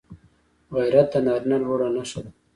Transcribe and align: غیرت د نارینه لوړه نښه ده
غیرت 0.75 1.07
د 1.13 1.15
نارینه 1.25 1.57
لوړه 1.63 1.87
نښه 1.95 2.19
ده 2.23 2.31